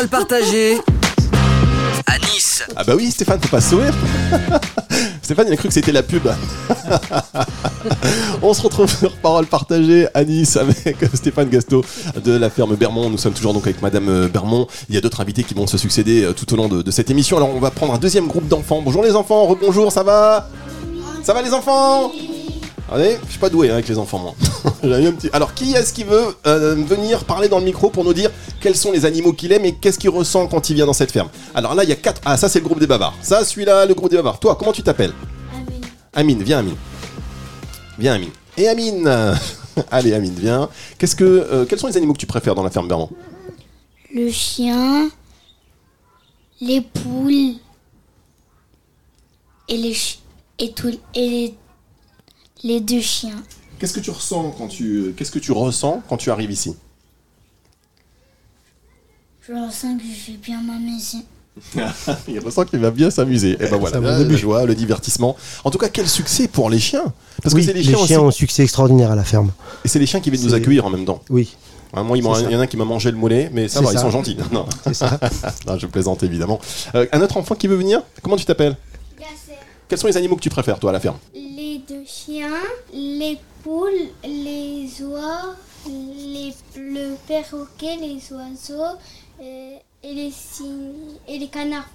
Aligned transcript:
Parole 0.00 0.08
partagée 0.08 0.78
à 2.06 2.18
Nice. 2.18 2.64
Ah 2.74 2.84
bah 2.84 2.94
oui, 2.96 3.10
Stéphane, 3.10 3.38
faut 3.38 3.48
pas 3.48 3.60
sourire. 3.60 3.92
Stéphane, 5.22 5.48
il 5.48 5.52
a 5.52 5.56
cru 5.58 5.68
que 5.68 5.74
c'était 5.74 5.92
la 5.92 6.02
pub. 6.02 6.26
On 8.42 8.54
se 8.54 8.62
retrouve 8.62 8.90
sur 8.90 9.14
Parole 9.16 9.44
partagée 9.44 10.08
à 10.14 10.24
Nice 10.24 10.56
avec 10.56 10.96
Stéphane 11.12 11.50
Gasto 11.50 11.84
de 12.24 12.32
la 12.32 12.48
ferme 12.48 12.76
Bermond. 12.76 13.10
Nous 13.10 13.18
sommes 13.18 13.34
toujours 13.34 13.52
donc 13.52 13.64
avec 13.64 13.82
Madame 13.82 14.08
euh, 14.08 14.28
Bermond. 14.28 14.68
Il 14.88 14.94
y 14.94 14.98
a 14.98 15.02
d'autres 15.02 15.20
invités 15.20 15.44
qui 15.44 15.52
vont 15.52 15.66
se 15.66 15.76
succéder 15.76 16.24
euh, 16.24 16.32
tout 16.32 16.50
au 16.54 16.56
long 16.56 16.68
de, 16.68 16.80
de 16.80 16.90
cette 16.90 17.10
émission. 17.10 17.36
Alors 17.36 17.54
on 17.54 17.60
va 17.60 17.70
prendre 17.70 17.92
un 17.92 17.98
deuxième 17.98 18.26
groupe 18.26 18.48
d'enfants. 18.48 18.80
Bonjour 18.82 19.02
les 19.02 19.14
enfants, 19.14 19.44
rebonjour, 19.44 19.92
ça 19.92 20.02
va? 20.02 20.48
Ça 21.22 21.34
va 21.34 21.42
les 21.42 21.52
enfants? 21.52 22.10
Allez, 22.92 23.18
je 23.24 23.30
suis 23.30 23.38
pas 23.38 23.50
doué 23.50 23.70
hein, 23.70 23.74
avec 23.74 23.88
les 23.88 23.98
enfants 23.98 24.18
moi. 24.18 24.34
Alors 25.32 25.54
qui 25.54 25.74
est-ce 25.74 25.92
qui 25.92 26.02
veut 26.02 26.34
euh, 26.46 26.74
venir 26.74 27.24
parler 27.24 27.48
dans 27.48 27.60
le 27.60 27.64
micro 27.64 27.88
pour 27.88 28.02
nous 28.02 28.12
dire 28.12 28.30
quels 28.60 28.74
sont 28.74 28.90
les 28.90 29.04
animaux 29.06 29.32
qu'il 29.32 29.52
aime 29.52 29.64
et 29.64 29.76
qu'est-ce 29.76 29.98
qu'il 29.98 30.10
ressent 30.10 30.48
quand 30.48 30.70
il 30.70 30.74
vient 30.74 30.86
dans 30.86 30.92
cette 30.92 31.12
ferme? 31.12 31.28
Alors 31.54 31.76
là 31.76 31.84
il 31.84 31.88
y 31.88 31.92
a 31.92 31.96
quatre. 31.96 32.20
Ah 32.24 32.36
ça 32.36 32.48
c'est 32.48 32.58
le 32.58 32.64
groupe 32.64 32.80
des 32.80 32.88
bavards. 32.88 33.14
Ça 33.22 33.44
celui-là 33.44 33.86
le 33.86 33.94
groupe 33.94 34.10
des 34.10 34.16
bavards. 34.16 34.40
Toi 34.40 34.56
comment 34.56 34.72
tu 34.72 34.82
t'appelles? 34.82 35.12
Amine, 36.12 36.42
viens 36.42 36.58
Amine. 36.58 36.76
Viens 37.96 38.14
Amine. 38.14 38.30
Et 38.56 38.66
Amine 38.66 39.36
Allez 39.90 40.12
Amine, 40.12 40.34
viens. 40.34 40.68
Qu'est-ce 40.98 41.16
que 41.16 41.24
euh, 41.24 41.64
quels 41.66 41.78
sont 41.78 41.86
les 41.86 41.96
animaux 41.96 42.14
que 42.14 42.18
tu 42.18 42.26
préfères 42.26 42.54
dans 42.54 42.64
la 42.64 42.70
ferme 42.70 42.88
Bermond 42.88 43.10
Le 44.12 44.30
chien, 44.30 45.08
les 46.60 46.80
poules 46.80 47.54
et 49.68 49.76
les 49.76 49.96
et 50.58 50.72
tout 50.72 50.90
et 51.14 51.28
les, 51.28 51.54
les 52.62 52.80
deux 52.80 53.00
chiens. 53.00 53.42
Qu'est-ce 53.78 53.94
que 53.94 54.00
tu 54.00 54.10
ressens 54.10 54.54
quand 54.58 54.68
tu 54.68 55.14
qu'est-ce 55.16 55.30
que 55.30 55.38
tu 55.38 55.52
ressens 55.52 56.02
quand 56.08 56.16
tu 56.16 56.30
arrives 56.30 56.50
ici? 56.50 56.76
Je 59.46 59.52
ressens 59.52 59.96
que 59.96 60.02
je 60.04 60.32
vais 60.32 60.38
bien 60.38 60.60
m'amuser. 60.62 61.24
Il 62.28 62.38
ressent 62.40 62.64
qu'il 62.64 62.78
va 62.78 62.90
bien 62.90 63.10
s'amuser. 63.10 63.52
Et 63.52 63.68
ben 63.68 63.76
voilà, 63.78 63.98
la, 64.00 64.18
début. 64.18 64.32
la 64.32 64.38
joie, 64.38 64.66
le 64.66 64.74
divertissement. 64.74 65.36
En 65.64 65.70
tout 65.70 65.78
cas, 65.78 65.88
quel 65.88 66.08
succès 66.08 66.46
pour 66.46 66.70
les 66.70 66.78
chiens 66.78 67.12
Parce 67.42 67.54
oui, 67.54 67.62
que 67.62 67.66
c'est 67.66 67.72
les 67.72 67.82
les 67.82 67.84
chiens, 67.84 67.96
chiens, 67.96 68.04
aussi. 68.04 68.16
ont 68.18 68.28
un 68.28 68.32
succès 68.32 68.62
extraordinaire 68.62 69.10
à 69.10 69.16
la 69.16 69.24
ferme. 69.24 69.50
Et 69.84 69.88
c'est 69.88 69.98
les 69.98 70.06
chiens 70.06 70.20
qui 70.20 70.30
viennent 70.30 70.44
nous 70.44 70.54
accueillir 70.54 70.86
en 70.86 70.90
même 70.90 71.04
temps. 71.04 71.22
Oui, 71.28 71.50
Hein, 71.92 72.04
moi, 72.04 72.16
il 72.16 72.22
y 72.24 72.26
en 72.56 72.60
a 72.60 72.62
un 72.62 72.66
qui 72.66 72.76
m'a 72.76 72.84
mangé 72.84 73.10
le 73.10 73.16
mollet, 73.16 73.50
mais 73.52 73.68
ça 73.68 73.80
ils 73.82 73.98
sont 73.98 74.10
gentils. 74.10 74.36
Non, 74.52 74.66
c'est 74.84 74.94
ça. 74.94 75.18
non, 75.66 75.76
je 75.76 75.86
plaisante 75.86 76.22
évidemment. 76.22 76.60
Euh, 76.94 77.06
un 77.12 77.20
autre 77.20 77.36
enfant 77.36 77.54
qui 77.54 77.66
veut 77.66 77.76
venir? 77.76 78.02
Comment 78.22 78.36
tu 78.36 78.44
t'appelles? 78.44 78.76
Quels 79.88 79.98
sont 79.98 80.06
les 80.06 80.16
animaux 80.16 80.36
que 80.36 80.40
tu 80.40 80.50
préfères, 80.50 80.78
toi, 80.78 80.90
à 80.90 80.92
la 80.92 81.00
ferme? 81.00 81.16
Deux 81.90 82.04
chiens, 82.04 82.62
les 82.92 83.36
poules, 83.64 84.10
les 84.22 85.02
oies, 85.02 85.56
les, 85.88 86.54
le 86.76 87.16
perroquet, 87.26 87.96
les 87.96 88.32
oiseaux 88.32 88.96
euh, 89.40 89.76
et, 90.04 90.14
les 90.14 90.32
et 91.26 91.38
les 91.40 91.48
canards. 91.48 91.90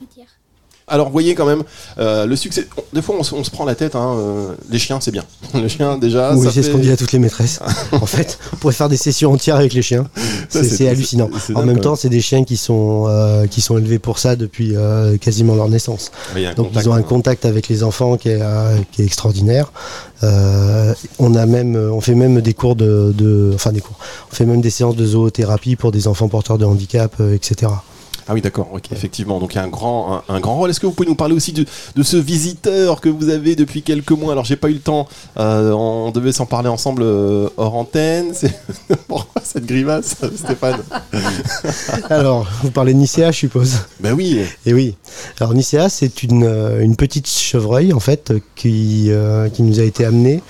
Alors, 0.88 1.08
vous 1.08 1.14
voyez 1.14 1.33
quand 1.33 1.47
même, 1.47 1.64
euh, 1.97 2.28
le 2.28 2.36
succès. 2.36 2.67
Des 2.94 3.02
fois, 3.02 3.16
on, 3.19 3.23
se- 3.23 3.33
on 3.33 3.44
se 3.44 3.50
prend 3.50 3.66
la 3.66 3.73
tête. 3.73 3.95
Hein, 3.95 4.16
euh, 4.17 4.53
les 4.69 4.78
chiens, 4.78 5.00
c'est 5.02 5.09
bien. 5.11 5.23
Les 5.55 5.67
chiens, 5.67 5.97
déjà. 5.97 6.36
oui, 6.36 6.47
c'est 6.53 6.61
ce 6.61 6.69
qu'on 6.69 6.78
dit 6.78 6.91
à 6.91 6.97
toutes 6.97 7.11
les 7.11 7.17
maîtresses. 7.19 7.59
en 7.91 8.05
fait, 8.05 8.38
on 8.53 8.58
pourrait 8.58 8.73
faire 8.73 8.89
des 8.89 8.97
sessions 8.97 9.31
entières 9.31 9.56
avec 9.56 9.73
les 9.73 9.81
chiens. 9.81 10.08
C'est 10.50 10.88
hallucinant. 10.88 11.30
En 11.56 11.63
même 11.63 11.80
temps, 11.80 11.95
c'est 11.95 12.09
des 12.09 12.22
chiens 12.22 12.44
qui 12.44 12.56
sont, 12.58 13.06
euh, 13.08 13.47
qui 13.47 13.61
sont 13.61 13.78
élevés 13.80 13.97
pour 14.00 14.19
ça 14.19 14.36
depuis 14.36 14.75
quasiment 15.22 15.56
leur 15.56 15.69
naissance. 15.69 16.11
Donc 16.56 16.67
contact, 16.67 16.86
ils 16.86 16.89
ont 16.89 16.94
un 16.94 16.97
hein. 17.00 17.02
contact 17.03 17.45
avec 17.45 17.67
les 17.67 17.81
enfants 17.83 18.17
qui 18.17 18.30
est, 18.30 18.41
qui 18.91 19.02
est 19.02 19.06
extraordinaire. 19.06 19.72
On 20.22 21.36
a 21.36 21.45
même, 21.47 21.75
on 21.75 22.02
fait 22.02 22.16
même 22.16 22.41
des 22.41 22.53
cours 22.53 22.75
de, 22.75 23.11
de- 23.17 23.52
enfin 23.56 23.72
des 23.72 23.81
cours. 23.81 23.97
On 24.31 24.36
fait 24.36 24.45
même 24.45 24.61
des 24.61 24.69
séances 24.69 24.95
de 24.95 25.06
zoothérapie 25.06 25.75
pour 25.75 25.91
des 25.91 26.08
enfants 26.08 26.28
porteurs 26.28 26.58
de 26.58 26.66
handicap, 26.66 27.19
etc. 27.33 27.72
Ah 28.28 28.34
oui, 28.34 28.42
d'accord, 28.42 28.70
effectivement. 28.92 29.40
Donc 29.40 29.54
il 29.54 29.58
y 29.58 29.59
a 29.59 29.64
un 29.64 29.68
grand, 29.68 30.23
un, 30.30 30.36
un 30.36 30.40
grand 30.40 30.56
rôle. 30.56 30.70
Est-ce 30.72 30.80
que 30.80 30.88
vous 30.88 30.94
pouvez 30.94 31.08
nous 31.08 31.16
parler 31.16 31.36
aussi 31.36 31.54
de, 31.54 31.66
de 31.95 32.04
ce 32.04 32.18
visiteur 32.18 33.00
que 33.02 33.09
vous 33.09 33.30
avez 33.30 33.56
depuis 33.56 33.84
quelques 33.84 34.12
mois? 34.12 34.31
Alors 34.31 34.46
j'ai 34.46 34.56
pas 34.56 34.69
eu 34.69 34.74
le 34.74 34.80
temps, 34.80 35.08
euh, 35.38 35.72
on 35.72 36.09
devait 36.12 36.31
s'en 36.31 36.46
parler 36.47 36.69
ensemble 36.69 37.03
euh, 37.03 37.50
hors 37.58 37.75
antenne. 37.75 38.34
C'est- 38.34 38.58
Pourquoi 39.08 39.41
cette 39.44 39.66
grimace, 39.68 40.16
Stéphane? 40.35 40.80
Alors, 42.09 42.47
vous 42.64 42.72
parlez 42.72 42.94
de 42.94 43.00
Nicéa, 43.00 43.31
je 43.31 43.38
suppose. 43.38 43.74
Ben 44.00 44.14
oui, 44.14 44.40
Et 44.66 44.74
oui. 44.74 44.96
Alors 45.40 45.53
Nicéa, 45.53 45.90
c'est 45.90 46.24
une, 46.24 46.44
euh, 46.44 46.81
une 46.81 46.96
petite 46.96 47.28
chevreuil 47.30 47.94
en 47.94 48.00
fait 48.00 48.34
qui, 48.56 49.08
euh, 49.09 49.50
qui 49.50 49.62
nous 49.64 49.80
a 49.80 49.84
été 49.84 50.06
amenée 50.06 50.41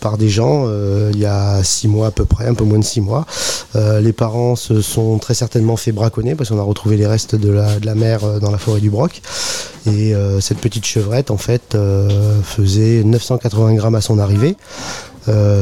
par 0.00 0.16
des 0.16 0.28
gens 0.28 0.68
il 1.12 1.18
y 1.18 1.26
a 1.26 1.64
six 1.64 1.88
mois 1.88 2.06
à 2.06 2.10
peu 2.12 2.24
près, 2.24 2.46
un 2.46 2.54
peu 2.54 2.62
moins 2.62 2.78
de 2.78 2.84
six 2.84 3.00
mois. 3.00 3.26
Les 3.74 4.12
parents 4.12 4.54
se 4.54 4.80
sont 4.80 5.18
très 5.18 5.34
certainement 5.34 5.74
fait 5.76 5.90
braconner 5.90 6.36
parce 6.36 6.50
qu'on 6.50 6.59
a 6.60 6.64
retrouvé 6.64 6.96
les 6.96 7.06
restes 7.06 7.34
de 7.34 7.50
la, 7.50 7.78
de 7.80 7.86
la 7.86 7.94
mère 7.94 8.24
euh, 8.24 8.38
dans 8.38 8.50
la 8.50 8.58
forêt 8.58 8.80
du 8.80 8.90
Broc. 8.90 9.22
Et 9.86 10.14
euh, 10.14 10.40
cette 10.40 10.58
petite 10.58 10.84
chevrette 10.84 11.30
en 11.30 11.38
fait 11.38 11.74
euh, 11.74 12.42
faisait 12.42 13.02
980 13.04 13.74
grammes 13.74 13.94
à 13.94 14.00
son 14.00 14.18
arrivée. 14.18 14.56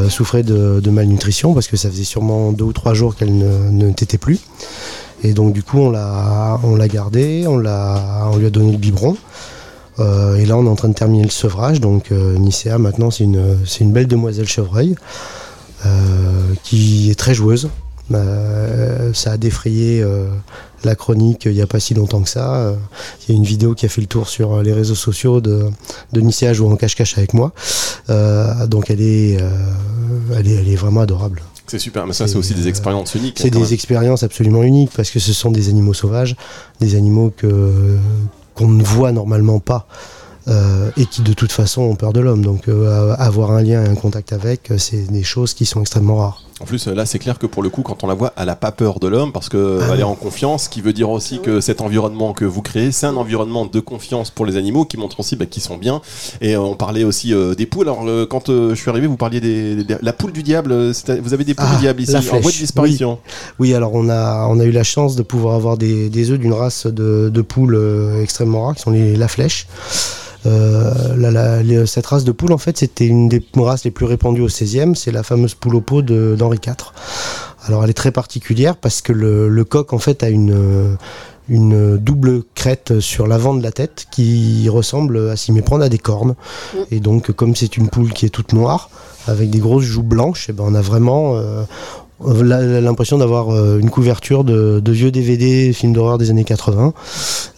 Souffrait 0.09 0.45
de, 0.45 0.91
malnutrition 0.91 1.53
parce 1.53 1.67
que 1.67 1.77
ça 1.77 1.91
faisait 1.91 2.05
sûrement 2.05 2.53
deux 2.53 2.65
ou 2.65 2.73
trois 2.73 2.95
jours 2.95 3.17
qu'elle 3.17 3.37
ne, 3.37 3.71
ne 3.71 3.93
t'était 3.93 4.17
plus. 4.17 4.41
Et 5.23 5.35
donc 5.35 5.53
du 5.53 5.63
coup 5.63 5.79
on 5.79 5.91
l'a 5.91 6.59
on 6.63 6.75
l'a 6.75 6.89
gardé, 6.89 7.45
on 7.47 7.57
on 7.57 8.37
lui 8.39 8.47
a 8.47 8.51
donné 8.51 8.73
le 8.73 8.79
biberon. 8.79 9.19
Et 9.99 10.47
là 10.47 10.57
on 10.57 10.65
est 10.65 10.71
en 10.71 10.75
train 10.75 10.89
de 10.89 10.95
terminer 10.95 11.25
le 11.25 11.31
sevrage. 11.31 11.81
Donc 11.81 12.13
euh, 12.13 12.39
Nicéa 12.39 12.79
maintenant 12.79 13.11
c'est 13.11 13.25
une 13.25 13.59
une 13.81 13.93
belle 13.93 14.07
demoiselle 14.07 14.49
chevreuil 14.49 14.95
qui 16.63 17.11
est 17.11 17.19
très 17.19 17.35
joueuse. 17.35 17.69
Euh, 18.15 19.13
ça 19.13 19.33
a 19.33 19.37
défrayé 19.37 20.03
euh, 20.03 20.29
la 20.85 20.95
chronique 20.95 21.43
il 21.45 21.53
n'y 21.53 21.61
a 21.61 21.67
pas 21.67 21.81
si 21.81 21.95
longtemps 21.95 22.23
que 22.23 22.29
ça. 22.29 22.55
Euh, 22.57 22.75
Il 23.29 23.33
y 23.33 23.35
a 23.35 23.39
une 23.39 23.45
vidéo 23.45 23.75
qui 23.75 23.87
a 23.87 23.89
fait 23.89 24.01
le 24.01 24.07
tour 24.07 24.29
sur 24.29 24.55
euh, 24.55 24.63
les 24.63 24.73
réseaux 24.73 24.95
sociaux 24.95 25.41
de, 25.41 25.67
de 26.13 26.21
Nicéa 26.21 26.53
jouant 26.55 26.73
en 26.73 26.77
cache-cache 26.77 27.19
avec 27.19 27.35
moi. 27.35 27.53
Euh, 28.09 28.67
donc 28.67 28.91
elle 28.91 29.03
est, 29.03 29.41
euh, 29.41 29.49
elle 30.37 30.49
est, 30.49 30.55
elle 30.55 30.69
est 30.69 30.77
vraiment 30.77 31.01
adorable. 31.01 31.43
c'est 31.67 31.79
super. 31.79 32.07
Mais 32.07 32.13
ça, 32.15 32.27
C'est, 32.27 32.33
c'est 32.33 32.39
aussi 32.39 32.55
des 32.55 32.67
euh, 32.67 32.71
expériences 32.71 33.15
uniques. 33.15 33.39
C'est 33.39 33.49
hein, 33.49 33.51
quand 33.53 33.61
des 33.61 33.75
expériences 33.75 34.23
absolument 34.23 34.63
uniques 34.63 34.93
parce 34.97 35.11
que 35.11 35.19
ce 35.19 35.33
sont 35.33 35.51
des 35.51 35.69
animaux 35.69 35.95
sauvages, 35.95 36.35
des 36.81 36.95
animaux 36.95 37.33
que 37.37 37.97
qu'on 38.55 38.69
ne 38.69 38.83
voit 38.83 39.13
normalement 39.13 39.61
pas 39.61 39.87
euh, 40.49 40.91
et 40.97 41.07
qui 41.07 41.23
de 41.23 41.33
toute 41.33 41.53
façon 41.53 41.83
ont 41.83 41.95
peur 41.95 42.13
de 42.13 42.21
l'homme. 42.21 42.43
Donc 42.43 42.69
euh, 42.69 43.15
avoir 43.19 43.53
un 43.53 43.63
lien 43.63 43.85
et 43.85 43.89
un 43.89 43.95
contact 43.95 44.33
avec, 44.33 44.71
euh, 44.71 44.79
c'est 44.79 45.13
des 45.13 45.23
choses 45.23 45.53
qui 45.55 45.67
sont 45.67 45.81
extrêmement 45.83 46.17
rares. 46.17 46.43
En 46.61 46.65
plus, 46.65 46.89
là, 46.89 47.07
c'est 47.07 47.21
clair 47.21 47.39
que 47.39 47.47
pour 47.47 47.63
le 47.63 47.69
coup, 47.69 47.83
quand 47.83 48.03
on 48.03 48.09
la 48.09 48.15
voit, 48.15 48.33
elle 48.37 48.49
a 48.49 48.57
pas 48.57 48.73
peur 48.73 48.99
de 48.99 49.07
l'homme 49.07 49.31
parce 49.33 49.49
que 49.49 49.79
Ah 49.89 49.97
est 49.97 50.03
en 50.03 50.17
confiance, 50.17 50.65
ce 50.65 50.69
qui 50.69 50.81
veut 50.81 50.93
dire 50.93 51.09
aussi 51.09 51.39
que 51.41 51.61
cet 51.61 51.81
environnement 51.81 52.33
que 52.33 52.45
vous 52.45 52.63
créez, 52.63 52.91
c'est 52.91 53.07
un 53.07 53.17
environnement 53.17 53.65
de 53.65 53.79
confiance 53.79 54.31
pour 54.31 54.45
les 54.45 54.57
animaux 54.57 54.85
qui 54.85 54.97
montre 54.97 55.21
aussi 55.21 55.37
bah, 55.37 55.47
qu'ils 55.47 55.63
sont 55.63 55.77
bien. 55.77 56.01
Et 56.41 56.57
euh, 56.57 56.61
on 56.61 56.75
parlait 56.75 57.05
aussi 57.05 57.33
euh, 57.33 57.55
des 57.55 57.67
poules. 57.67 57.89
Alors, 57.89 58.03
euh, 58.09 58.27
quand 58.27 58.49
euh, 58.49 58.71
je 58.75 58.81
suis 58.81 58.91
arrivé, 58.91 59.07
vous 59.07 59.17
parliez 59.17 59.41
des, 59.41 59.85
des- 59.85 59.97
la 60.03 60.13
poule 60.13 60.33
du 60.33 60.43
diable. 60.43 60.73
Vous 61.23 61.33
avez 61.33 61.45
des 61.45 61.55
poules 61.55 61.67
Ah, 61.69 61.75
du 61.77 61.81
diable 61.83 62.03
ici 62.03 62.17
en 62.17 62.21
voie 62.41 62.51
de 62.51 62.57
disparition. 62.57 63.19
Oui, 63.61 63.73
alors 63.73 63.95
on 63.95 64.09
a, 64.09 64.47
on 64.49 64.59
a 64.59 64.65
eu 64.65 64.73
la 64.73 64.85
chance 64.85 65.15
de 65.15 65.23
pouvoir 65.23 65.55
avoir 65.55 65.79
des, 65.79 66.09
des 66.11 66.31
œufs 66.33 66.41
d'une 66.41 66.53
race 66.55 66.87
de, 66.87 67.31
de 67.33 67.41
poules 67.43 67.79
extrêmement 68.21 68.65
rare, 68.67 68.75
qui 68.75 68.83
sont 68.83 68.91
les 68.91 69.15
la 69.17 69.29
flèche. 69.29 69.69
Euh, 70.47 71.17
la- 71.17 71.31
la- 71.31 71.63
les- 71.63 71.87
cette 71.87 72.07
race 72.07 72.25
de 72.25 72.33
poule, 72.33 72.53
en 72.53 72.59
fait, 72.59 72.79
c'était 72.79 73.07
une 73.07 73.29
des 73.29 73.43
races 73.57 73.85
les 73.85 73.91
plus 73.91 74.07
répandues 74.07 74.41
au 74.43 74.49
16e. 74.49 74.95
C'est 74.95 75.11
la 75.11 75.23
fameuse 75.23 75.55
poule 75.55 75.75
au 75.77 75.81
pot 75.81 76.03
de- 76.03 76.37
d'Henri 76.39 76.59
IV. 76.65 76.75
Alors, 77.67 77.85
elle 77.85 77.91
est 77.91 77.95
très 77.95 78.13
particulière 78.13 78.77
parce 78.77 79.01
que 79.03 79.13
le, 79.13 79.49
le 79.49 79.65
coq, 79.65 79.93
en 79.93 79.99
fait, 79.99 80.23
a 80.23 80.29
une, 80.29 80.97
une 81.49 81.97
double 81.99 82.43
crête 82.55 83.01
sur 83.01 83.27
l'avant 83.27 83.55
de 83.55 83.63
la 83.63 83.73
tête 83.73 84.07
qui 84.11 84.69
ressemble 84.69 85.29
à 85.31 85.37
s'y 85.37 85.51
méprendre 85.53 85.85
à 85.85 85.89
des 85.89 85.99
cornes. 85.99 86.35
Et 86.91 87.01
donc, 87.01 87.33
comme 87.33 87.57
c'est 87.57 87.77
une 87.77 87.89
poule 87.89 88.13
qui 88.13 88.27
est 88.27 88.31
toute 88.31 88.53
noire, 88.53 88.91
avec 89.27 89.51
des 89.51 89.59
grosses 89.59 89.85
joues 89.85 90.03
blanches, 90.03 90.47
eh 90.49 90.53
ben, 90.53 90.65
on 90.67 90.75
a 90.75 90.81
vraiment 90.81 91.37
euh, 91.37 91.65
l'impression 92.21 93.19
d'avoir 93.19 93.51
euh, 93.51 93.79
une 93.79 93.91
couverture 93.91 94.45
de, 94.45 94.81
de 94.81 94.93
vieux 94.93 95.11
DVD, 95.11 95.73
films 95.73 95.93
d'horreur 95.93 96.19
des 96.19 96.31
années 96.31 96.45
80. 96.45 96.93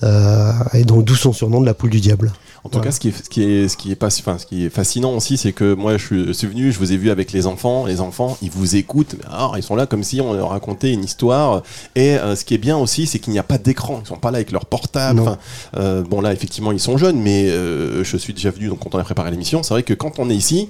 Euh, 0.03 0.53
et 0.75 0.85
donc, 0.85 1.05
d'où 1.05 1.15
son 1.15 1.33
surnom 1.33 1.61
de 1.61 1.67
la 1.67 1.75
poule 1.75 1.91
du 1.91 2.01
diable. 2.01 2.33
En 2.63 2.69
tout 2.69 2.81
cas, 2.81 2.91
ce 2.91 3.01
qui 3.01 3.09
est, 3.09 3.25
ce 3.25 3.31
qui 3.31 3.43
est, 3.43 3.69
ce 3.69 3.77
qui 3.77 3.91
est, 3.91 3.97
pas, 3.97 4.09
enfin, 4.09 4.37
ce 4.37 4.45
qui 4.45 4.67
est 4.67 4.71
fascinant 4.71 5.15
aussi, 5.15 5.39
c'est 5.39 5.53
que 5.53 5.73
moi, 5.73 5.97
je 5.97 6.05
suis, 6.05 6.27
je 6.27 6.33
suis 6.33 6.47
venu, 6.47 6.73
je 6.73 6.79
vous 6.79 6.93
ai 6.93 6.99
vu 6.99 7.11
avec 7.11 7.33
les 7.33 7.47
enfants. 7.47 7.87
Les 7.87 8.03
enfants, 8.03 8.37
ils 8.43 8.51
vous 8.51 8.77
écoutent. 8.77 9.17
Alors, 9.31 9.57
ils 9.57 9.63
sont 9.63 9.77
là 9.77 9.87
comme 9.87 10.03
si 10.03 10.21
on 10.21 10.35
leur 10.35 10.51
racontait 10.51 10.93
une 10.93 11.03
histoire. 11.03 11.63
Et 11.97 12.17
euh, 12.17 12.37
ce 12.37 12.45
qui 12.45 12.55
est 12.55 12.59
bien 12.59 12.77
aussi, 12.77 13.07
c'est 13.07 13.19
qu'il 13.19 13.33
n'y 13.33 13.39
a 13.39 13.45
pas 13.45 13.57
d'écran. 13.57 14.01
Ils 14.05 14.09
sont 14.09 14.17
pas 14.17 14.31
là 14.31 14.37
avec 14.37 14.53
leur 14.53 14.67
portable. 14.67 15.21
Enfin, 15.21 15.39
euh, 15.79 16.03
bon, 16.03 16.21
là, 16.21 16.35
effectivement, 16.35 16.73
ils 16.73 16.81
sont 16.81 16.99
jeunes, 16.99 17.19
mais 17.19 17.49
euh, 17.49 18.05
je 18.05 18.17
suis 18.19 18.35
déjà 18.35 18.51
venu. 18.51 18.69
Donc, 18.69 18.81
quand 18.81 18.95
on 18.95 18.99
a 18.99 19.05
préparé 19.05 19.31
l'émission, 19.31 19.63
c'est 19.63 19.73
vrai 19.73 19.83
que 19.83 19.95
quand 19.95 20.19
on 20.19 20.29
est 20.29 20.37
ici, 20.37 20.69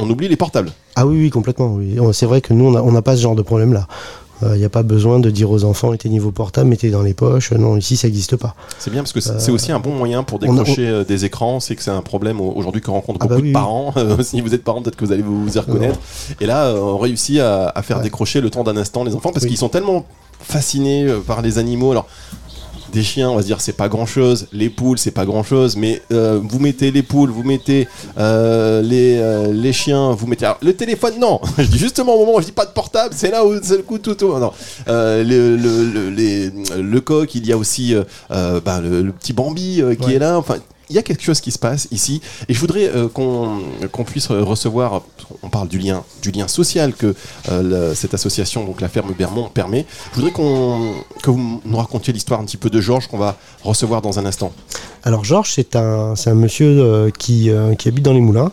on 0.00 0.10
oublie 0.10 0.28
les 0.28 0.36
portables. 0.36 0.70
Ah 0.96 1.06
oui, 1.06 1.16
oui, 1.18 1.30
complètement. 1.30 1.74
Oui. 1.74 1.98
On- 2.00 2.12
C'est 2.12 2.26
vrai 2.26 2.40
que 2.40 2.52
nous, 2.52 2.66
on 2.66 2.70
n'a 2.72 2.82
on 2.82 3.02
pas 3.02 3.16
ce 3.16 3.22
genre 3.22 3.34
de 3.36 3.42
problème-là. 3.42 3.86
Il 4.42 4.58
n'y 4.58 4.64
a 4.64 4.70
pas 4.70 4.82
besoin 4.82 5.20
de 5.20 5.28
dire 5.28 5.50
aux 5.50 5.64
enfants 5.64 5.90
mettez 5.90 6.08
niveau 6.08 6.30
portable, 6.30 6.70
mettez 6.70 6.88
dans 6.90 7.02
les 7.02 7.12
poches. 7.12 7.52
Non, 7.52 7.76
ici 7.76 7.98
ça 7.98 8.06
n'existe 8.08 8.36
pas. 8.36 8.54
C'est 8.78 8.90
bien 8.90 9.02
parce 9.02 9.12
que 9.12 9.20
c'est 9.20 9.38
c'est 9.38 9.50
aussi 9.52 9.70
un 9.70 9.80
bon 9.80 9.90
moyen 9.94 10.22
pour 10.22 10.38
on 10.42 10.54
a- 10.56 10.60
décrocher 10.60 10.88
euh, 10.88 11.04
des 11.04 11.26
écrans. 11.26 11.60
C'est 11.60 11.76
que 11.76 11.82
c'est 11.82 11.90
un 11.90 12.00
problème 12.00 12.40
au- 12.40 12.50
aujourd'hui 12.56 12.80
que 12.80 12.90
rencontrent 12.90 13.18
Ah 13.20 13.26
bah 13.26 13.34
beaucoup 13.34 13.42
oui, 13.42 13.52
de 13.52 13.58
oui. 13.58 13.62
parents. 13.62 13.92
si 14.22 14.40
vous 14.40 14.54
êtes 14.54 14.64
parent, 14.64 14.80
peut-être 14.80 14.96
que 14.96 15.04
vous 15.04 15.12
allez 15.12 15.20
vous 15.22 15.46
y 15.54 15.58
reconnaître. 15.58 15.98
Et 16.40 16.46
là, 16.46 16.68
euh, 16.68 16.78
on 16.80 16.96
réussit 16.96 17.38
à, 17.38 17.66
à 17.68 17.82
faire 17.82 17.98
Ouais. 17.98 18.02
décrocher 18.02 18.40
le 18.40 18.48
temps 18.48 18.64
d'un 18.64 18.78
instant 18.78 19.04
les 19.04 19.14
enfants 19.14 19.30
parce 19.30 19.42
Oui. 19.44 19.50
qu'ils 19.50 19.58
sont 19.58 19.68
tellement 19.68 20.06
fascinés 20.40 21.04
euh, 21.06 21.20
par 21.20 21.42
les 21.42 21.58
animaux. 21.58 21.90
Alors. 21.90 22.06
Des 22.92 23.02
chiens, 23.02 23.30
on 23.30 23.36
va 23.36 23.42
se 23.42 23.46
dire 23.46 23.60
c'est 23.60 23.72
pas 23.76 23.88
grand 23.88 24.06
chose. 24.06 24.46
Les 24.52 24.68
poules, 24.70 24.98
c'est 24.98 25.10
pas 25.10 25.24
grand 25.24 25.42
chose. 25.42 25.76
Mais 25.76 26.02
euh, 26.12 26.40
vous 26.42 26.58
mettez 26.58 26.90
les 26.90 27.02
poules, 27.02 27.30
vous 27.30 27.42
mettez 27.44 27.86
euh, 28.18 28.82
les, 28.82 29.16
euh, 29.18 29.52
les 29.52 29.72
chiens, 29.72 30.12
vous 30.12 30.26
mettez 30.26 30.44
alors, 30.46 30.58
le 30.62 30.72
téléphone. 30.74 31.14
Non, 31.20 31.40
justement 31.58 32.14
au 32.14 32.24
moment 32.26 32.38
où 32.38 32.40
je 32.40 32.46
dis 32.46 32.52
pas 32.52 32.66
de 32.66 32.72
portable, 32.72 33.14
c'est 33.16 33.30
là 33.30 33.44
où 33.44 33.52
c'est 33.62 33.76
le 33.76 33.82
coup 33.82 33.98
tout. 33.98 34.14
tout 34.14 34.36
non, 34.38 34.52
Euh, 34.88 35.22
le, 35.22 35.56
le, 35.56 35.84
le, 35.84 36.10
les- 36.10 36.50
le 36.82 37.00
coq, 37.00 37.34
il 37.34 37.46
y 37.46 37.52
a 37.52 37.56
aussi 37.56 37.94
euh, 37.94 38.02
euh, 38.30 38.60
ben, 38.64 38.80
le, 38.80 39.12
petit 39.12 39.32
Bambi 39.32 39.80
euh, 39.82 39.94
qui 39.94 40.06
Ouais. 40.06 40.14
est 40.14 40.18
là. 40.18 40.36
Enfin, 40.38 40.56
il 40.90 40.96
y 40.96 40.98
a 40.98 41.02
quelque 41.02 41.22
chose 41.22 41.40
qui 41.40 41.52
se 41.52 41.58
passe 41.58 41.86
ici, 41.92 42.20
et 42.48 42.54
je 42.54 42.58
voudrais 42.58 42.88
euh, 42.88 43.08
qu'on 43.08 44.04
puisse 44.04 44.26
recevoir. 44.26 45.02
On 45.42 45.48
parle 45.48 45.68
du 45.68 45.78
lien, 45.78 46.02
du 46.20 46.32
lien 46.32 46.48
social 46.48 46.92
que 46.92 47.14
euh, 47.48 47.94
cette 47.94 48.12
association, 48.12 48.64
donc 48.64 48.80
la 48.80 48.88
ferme 48.88 49.14
Bermond, 49.16 49.48
permet. 49.48 49.86
Je 50.10 50.16
voudrais 50.16 50.32
qu'on 50.32 50.94
que 51.22 51.30
vous 51.30 51.62
nous 51.64 51.76
racontiez 51.76 52.12
l'histoire 52.12 52.40
un 52.40 52.44
petit 52.44 52.56
peu 52.56 52.70
de 52.70 52.80
Georges 52.80 53.06
qu'on 53.06 53.18
va 53.18 53.36
recevoir 53.62 54.02
dans 54.02 54.18
un 54.18 54.26
instant. 54.26 54.52
Alors 55.04 55.24
Georges, 55.24 55.52
c'est 55.54 55.76
un, 55.76 56.14
un 56.26 56.34
monsieur 56.34 56.66
euh, 56.66 57.10
qui, 57.10 57.50
qui 57.78 57.88
habite 57.88 58.04
dans 58.04 58.12
les 58.12 58.20
moulins 58.20 58.50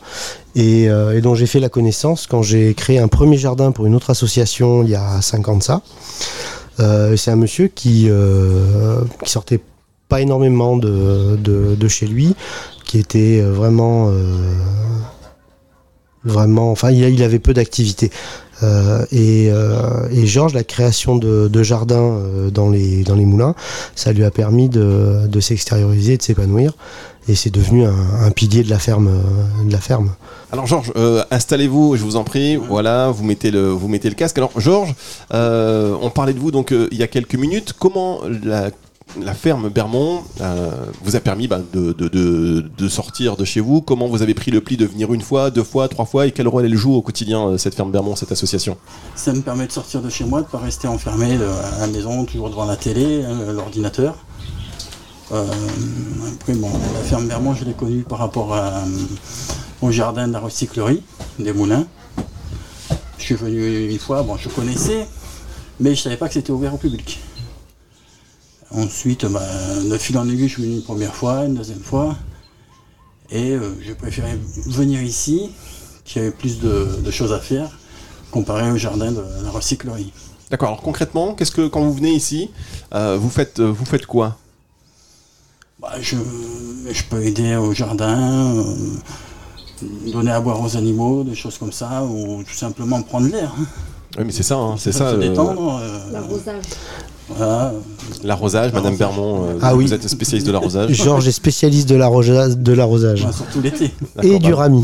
et, 0.55 0.87
dont 1.21 1.35
j'ai 1.35 1.47
fait 1.47 1.59
la 1.59 1.69
connaissance 1.69 2.27
quand 2.27 2.41
j'ai 2.41 2.73
créé 2.73 2.99
un 2.99 3.07
premier 3.07 3.37
jardin 3.37 3.71
pour 3.71 3.85
une 3.85 3.95
autre 3.95 4.09
association 4.09 4.83
il 4.83 4.89
y 4.89 4.95
a 4.95 5.21
5 5.21 5.47
ans 5.49 5.57
de 5.57 5.63
ça. 5.63 5.81
C'est 6.77 7.31
un 7.31 7.35
monsieur 7.35 7.67
qui, 7.67 8.09
qui 9.23 9.31
sortait 9.31 9.59
pas 10.09 10.21
énormément 10.21 10.77
de, 10.77 11.35
de, 11.37 11.75
de 11.75 11.87
chez 11.87 12.07
lui, 12.07 12.35
qui 12.85 12.97
était 12.99 13.41
euh, 13.41 13.51
vraiment... 13.51 14.09
euh, 14.09 14.35
vraiment 16.23 16.71
enfin 16.71 16.91
il, 16.91 17.23
avait 17.23 17.39
peu 17.39 17.53
d'activité 17.53 18.11
Euh, 18.63 19.05
et, 19.11 19.51
et 20.11 20.25
Georges 20.25 20.55
la 20.55 20.63
création 20.63 21.15
de, 21.15 21.47
de 21.47 21.63
jardins 21.63 22.19
dans, 22.51 22.71
les, 22.71 23.03
dans 23.03 23.13
les 23.13 23.23
moulins 23.23 23.53
ça 23.95 24.11
lui 24.13 24.25
a 24.25 24.31
permis 24.31 24.67
de, 24.67 25.27
de 25.27 25.39
s'extérioriser, 25.39 26.17
de 26.17 26.23
s'épanouir, 26.23 26.73
et 27.29 27.35
c'est 27.35 27.53
devenu 27.53 27.85
un, 27.85 28.31
pilier 28.31 28.63
de 28.63 28.71
la 28.71 28.79
ferme. 28.79 29.11
De 29.63 29.71
la 29.71 29.79
ferme. 29.79 30.09
Alors 30.51 30.65
Georges, 30.65 30.91
installez-vous, 31.29 31.97
je 31.97 32.03
vous 32.03 32.15
en 32.15 32.23
prie. 32.23 32.55
Voilà, 32.55 33.11
vous 33.11 33.23
mettez 33.23 33.51
le, 33.51 33.69
vous 33.69 33.87
mettez 33.87 34.09
le 34.09 34.15
casque. 34.15 34.39
Alors 34.39 34.59
Georges, 34.59 34.95
on 35.31 36.09
parlait 36.09 36.33
de 36.33 36.39
vous 36.39 36.51
donc 36.51 36.73
il 36.91 36.97
y 36.97 37.03
a 37.03 37.07
quelques 37.07 37.35
minutes. 37.35 37.73
Comment 37.77 38.21
la, 38.43 38.71
la 39.21 39.33
ferme 39.33 39.69
Bermond 39.69 40.23
euh, 40.41 40.71
vous 41.03 41.15
a 41.15 41.19
permis 41.19 41.47
bah, 41.47 41.59
de, 41.73 42.87
sortir 42.87 43.35
de 43.35 43.45
chez 43.45 43.59
vous 43.59 43.81
Comment 43.81 44.07
vous 44.07 44.21
avez 44.21 44.33
pris 44.33 44.51
le 44.51 44.61
pli 44.61 44.77
de 44.77 44.85
venir 44.85 45.13
une 45.13 45.21
fois, 45.21 45.49
deux 45.49 45.63
fois, 45.63 45.87
trois 45.87 46.05
fois 46.05 46.27
Et 46.27 46.31
quel 46.31 46.47
rôle 46.47 46.65
elle 46.65 46.75
joue 46.75 46.93
au 46.93 47.01
quotidien 47.01 47.47
euh, 47.47 47.57
cette 47.57 47.75
ferme 47.75 47.91
Bermond, 47.91 48.15
cette 48.15 48.31
association? 48.31 48.77
Ça 49.15 49.33
me 49.33 49.41
permet 49.41 49.67
de 49.67 49.71
sortir 49.71 50.01
de 50.01 50.09
chez 50.09 50.23
moi, 50.23 50.41
de 50.41 50.45
ne 50.45 50.51
pas 50.51 50.59
rester 50.59 50.87
enfermé 50.87 51.37
euh, 51.39 51.75
à 51.77 51.81
la 51.81 51.87
maison, 51.87 52.25
toujours 52.25 52.49
devant 52.49 52.65
la 52.65 52.75
télé, 52.75 53.23
l'ordinateur. 53.53 54.15
Après, 55.29 56.53
bon, 56.53 56.69
la 56.93 57.01
ferme 57.01 57.27
Bermond, 57.27 57.53
je 57.53 57.65
l'ai 57.65 57.73
connue 57.73 58.03
par 58.03 58.19
rapport 58.19 58.57
au 59.81 59.91
jardin 59.91 60.27
de 60.27 60.33
la 60.33 60.39
recyclerie 60.39 61.03
des 61.37 61.51
moulins. 61.51 61.85
Je 63.17 63.23
suis 63.23 63.35
venu 63.35 63.89
une 63.89 63.99
fois, 63.99 64.23
bon, 64.23 64.37
je 64.37 64.47
connaissais, 64.47 65.05
mais 65.81 65.95
je 65.95 66.01
savais 66.01 66.15
pas 66.15 66.29
que 66.29 66.35
c'était 66.35 66.51
ouvert 66.51 66.73
au 66.73 66.77
public. 66.77 67.19
Ensuite, 68.71 69.25
bah, 69.25 69.41
de 69.89 69.97
fil 69.97 70.17
en 70.17 70.27
aiguille, 70.27 70.47
je 70.49 70.53
suis 70.55 70.63
venu 70.63 70.75
une 70.75 70.83
première 70.83 71.15
fois, 71.15 71.45
une 71.45 71.55
deuxième 71.55 71.79
fois, 71.79 72.15
et 73.31 73.51
euh, 73.51 73.71
j'ai 73.81 73.95
préféré 73.95 74.37
venir 74.65 75.01
ici, 75.01 75.51
qui 76.03 76.19
avait 76.19 76.31
plus 76.31 76.59
de, 76.59 76.99
de 77.03 77.11
choses 77.11 77.31
à 77.33 77.39
faire, 77.39 77.69
comparé 78.29 78.69
au 78.71 78.77
jardin 78.77 79.11
de 79.11 79.23
la 79.43 79.51
recyclerie. 79.51 80.11
D'accord. 80.49 80.69
Alors 80.69 80.81
concrètement, 80.81 81.33
qu'est-ce 81.33 81.51
que 81.51 81.67
quand 81.67 81.81
vous 81.81 81.93
venez 81.93 82.11
ici, 82.13 82.49
euh, 82.93 83.17
vous 83.17 83.29
faites, 83.29 83.59
euh, 83.59 83.71
vous 83.71 83.85
faites 83.85 84.05
quoi? 84.05 84.37
Bah, 85.79 85.93
je, 86.01 86.17
je 86.91 87.03
peux 87.09 87.23
aider 87.23 87.55
au 87.55 87.73
jardin, 87.73 88.53
euh, 88.57 88.63
donner 90.11 90.31
à 90.31 90.41
boire 90.41 90.61
aux 90.61 90.75
animaux, 90.75 91.23
des 91.23 91.35
choses 91.35 91.57
comme 91.57 91.71
ça, 91.71 92.03
ou 92.03 92.43
tout 92.43 92.53
simplement 92.55 93.01
prendre 93.01 93.27
l'air. 93.29 93.53
hein. 93.57 93.65
Oui, 94.17 94.23
mais 94.25 94.31
c'est 94.31 94.43
ça, 94.43 94.55
hein, 94.55 94.75
c'est 94.77 94.91
ça. 94.91 95.11
se 95.11 95.15
euh, 95.15 95.19
détendre. 95.19 95.79
euh, 95.81 96.11
L'arrosage. 96.11 96.63
Voilà. 97.29 97.73
L'arrosage, 98.23 98.71
Madame. 98.73 98.95
Bermond, 98.95 99.43
euh, 99.43 99.59
Ah 99.61 99.73
vous 99.73 99.81
oui. 99.81 99.93
êtes 99.93 100.07
spécialiste 100.07 100.47
de 100.47 100.51
l'arrosage 100.51 100.91
Georges 100.93 101.27
est 101.27 101.31
spécialiste 101.31 101.89
de 101.89 101.95
l'arrosage. 101.95 102.57
De 102.57 102.73
l'arrosage. 102.73 103.27
Surtout 103.35 103.61
l'été. 103.61 103.91
Et 104.23 104.39
du 104.39 104.53
rami. 104.53 104.83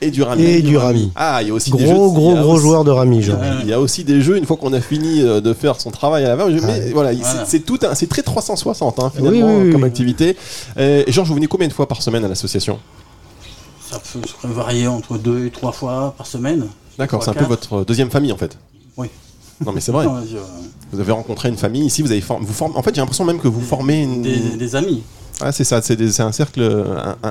et 0.00 0.10
du 0.10 0.22
rami. 0.22 0.42
Et 0.42 0.62
du 0.62 0.76
rami. 0.76 1.12
Ah, 1.14 1.40
il 1.42 1.48
y 1.48 1.50
a 1.50 1.54
aussi 1.54 1.70
des 1.70 1.86
jeux. 1.86 1.92
Gros, 1.92 2.08
de- 2.10 2.14
gros, 2.14 2.34
gros 2.34 2.52
aussi- 2.54 2.62
joueur 2.62 2.84
de 2.84 2.90
rami, 2.90 3.22
Georges. 3.22 3.46
Il 3.62 3.68
y 3.68 3.72
a 3.72 3.78
aussi 3.80 4.04
des 4.04 4.20
jeux 4.22 4.36
une 4.38 4.46
fois 4.46 4.56
qu'on 4.56 4.72
a 4.72 4.80
fini 4.80 5.20
euh, 5.22 5.40
de 5.40 5.52
faire 5.54 5.80
son 5.80 5.90
travail 5.90 6.24
à 6.24 6.34
la. 6.34 6.46
Mais 6.46 6.60
Ouais. 6.60 6.90
voilà, 6.92 7.12
il- 7.12 7.20
Voilà. 7.20 7.44
c'est 7.44 7.60
tout, 7.60 7.78
un- 7.82 7.94
c'est 7.94 8.08
très 8.08 8.22
360 8.22 8.98
hein, 8.98 9.12
finalement 9.14 9.46
Oui, 9.46 9.52
oui, 9.58 9.66
oui, 9.66 9.72
comme 9.72 9.82
oui. 9.82 9.86
activité. 9.88 10.36
Euh, 10.78 11.04
Georges, 11.08 11.28
vous 11.28 11.34
venez 11.34 11.46
combien 11.46 11.68
de 11.68 11.72
fois 11.72 11.86
par 11.86 12.02
semaine 12.02 12.24
à 12.24 12.28
l'association? 12.28 12.78
Ça 13.90 13.98
peut 13.98 14.20
se 14.26 14.46
varier 14.46 14.86
entre 14.88 15.18
deux 15.18 15.46
et 15.46 15.50
trois 15.50 15.72
fois 15.72 16.14
par 16.16 16.26
semaine. 16.26 16.66
D'accord, 16.98 17.22
c'est 17.22 17.30
un 17.30 17.34
peu 17.34 17.44
votre 17.44 17.84
deuxième 17.84 18.10
famille 18.10 18.32
en 18.32 18.36
fait. 18.38 18.56
Oui. 18.96 19.08
Non 19.64 19.72
mais 19.72 19.80
c'est 19.80 19.92
vrai. 19.92 20.06
Vous 20.92 21.00
avez 21.00 21.12
rencontré 21.12 21.48
une 21.48 21.56
famille 21.56 21.86
ici, 21.86 22.02
vous 22.02 22.10
avez 22.12 22.20
form- 22.20 22.44
vous 22.44 22.52
formez. 22.52 22.76
En 22.76 22.82
fait, 22.82 22.94
j'ai 22.94 23.00
l'impression 23.00 23.24
même 23.24 23.38
que 23.40 23.48
vous 23.48 23.60
formez 23.62 24.02
une. 24.02 24.22
des, 24.22 24.56
des 24.56 24.76
amis. 24.76 25.02
Ah, 25.40 25.50
c'est 25.50 25.64
ça, 25.64 25.80
c'est 25.82 26.20
un 26.20 26.30
cercle, 26.30 26.84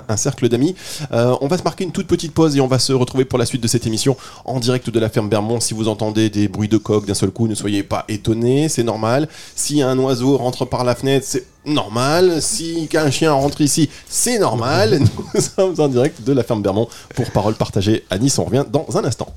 un 0.10 0.18
cercle 0.18 0.50
d'amis. 0.50 0.76
Euh, 1.14 1.34
on 1.40 1.48
va 1.48 1.58
se 1.58 1.64
marquer 1.64 1.86
une 1.86 1.92
toute 1.94 2.08
petite 2.08 2.34
pause 2.34 2.58
et 2.58 2.60
on 2.60 2.68
va 2.68 2.78
se 2.80 2.92
retrouver 2.92 3.24
pour 3.24 3.40
la 3.40 3.46
suite 3.46 3.62
de 3.62 3.68
cette 3.70 3.86
émission 3.88 4.18
en 4.44 4.60
direct 4.60 4.90
de 4.90 5.00
la 5.00 5.08
ferme 5.08 5.30
Bermond. 5.30 5.62
Si 5.62 5.74
vous 5.74 5.88
entendez 5.88 6.30
des 6.30 6.50
bruits 6.50 6.68
de 6.68 6.78
coq 6.78 7.06
d'un 7.06 7.14
seul 7.14 7.30
coup, 7.32 7.48
ne 7.48 7.56
soyez 7.56 7.84
pas 7.84 8.04
étonnés, 8.10 8.68
c'est 8.68 8.84
normal. 8.84 9.30
Si 9.56 9.82
un 9.82 9.98
oiseau 10.00 10.36
rentre 10.38 10.66
par 10.66 10.84
la 10.84 10.96
fenêtre, 10.96 11.26
c'est 11.30 11.46
normal. 11.64 12.42
Si 12.42 12.90
un 12.96 13.12
chien 13.12 13.32
rentre 13.32 13.62
ici, 13.62 13.88
c'est 14.10 14.40
normal. 14.40 15.00
Nous 15.36 15.42
sommes 15.42 15.76
en 15.80 15.88
direct 15.88 16.22
de 16.24 16.34
la 16.34 16.44
ferme 16.44 16.64
Bermond 16.64 16.90
pour 17.16 17.30
Parole 17.32 17.54
partagée 17.54 18.04
à 18.10 18.18
Nice. 18.18 18.38
On 18.40 18.44
revient 18.46 18.66
dans 18.70 18.88
un 18.98 19.06
instant. 19.06 19.28